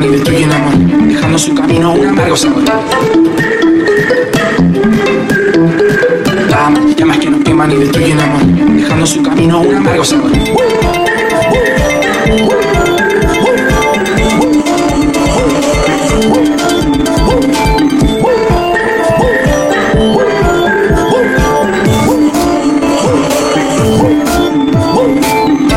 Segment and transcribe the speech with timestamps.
[0.00, 0.74] y amor,
[1.08, 2.62] dejando su camino un amargo sabor.
[6.48, 8.42] Llamas, llamas que nos queman y destruyen amor,
[8.76, 10.30] dejando su camino un amargo sabor.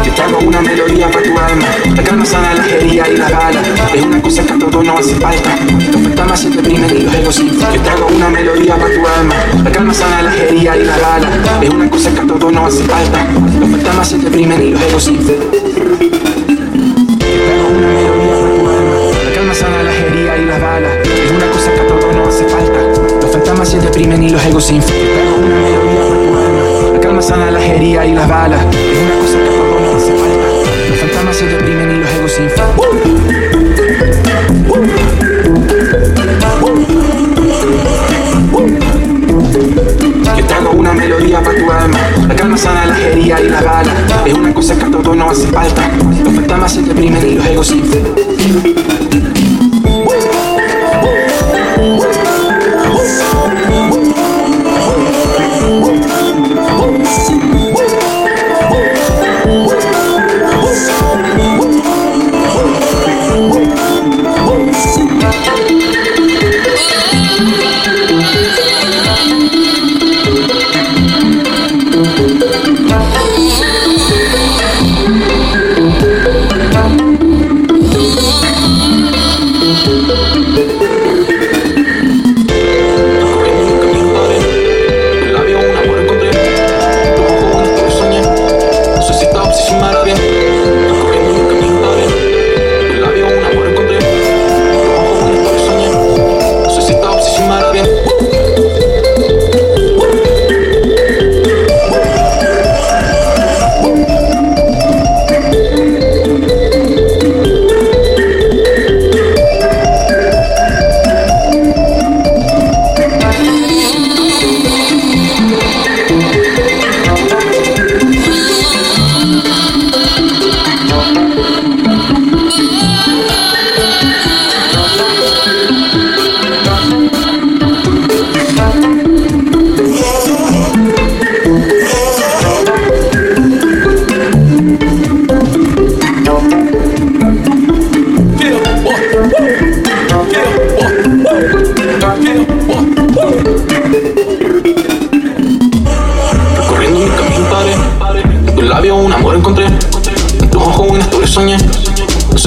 [0.04, 3.62] Yo traigo una melodía para tu alma La sana la herida y la bala
[3.94, 5.58] Es una cosa que a todos no hace falta.
[5.92, 9.36] Los fantasmas se deprimen y los sin Yo traigo una melodía para tu alma.
[9.64, 11.30] La calma sana la herida y la bala
[11.62, 13.28] Es una cosa que a todos no hace falta.
[13.60, 15.12] Los fantasmas se deprimen y los
[19.36, 22.46] calma sana la herida y la bala Es una cosa que a todos no hace
[22.46, 22.80] falta.
[23.22, 24.82] Los fantasmas se deprimen y los egos sin
[26.94, 29.61] La calma sana la herida y las balas Es una cosa que
[43.44, 43.88] y balas
[44.26, 45.90] Es una cosa que a todos no hace falta.
[46.24, 48.31] Los fantasmas se deprimen y los egos labio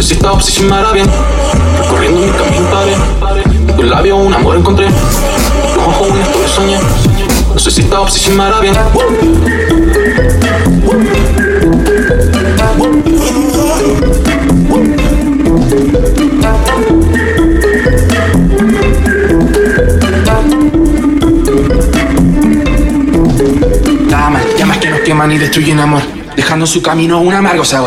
[0.05, 1.07] No sé si esta obsesión me hará bien
[1.79, 4.85] Recorriendo mi camino paré En tu labio un amor encontré.
[4.85, 6.79] En tus ojos una historia soñé.
[7.55, 8.75] No sé si esta obsesión me hará bien.
[24.11, 26.03] Llamas, llamas que nos queman y destruyen amor
[26.37, 27.83] Dejando en su camino un amargo sabor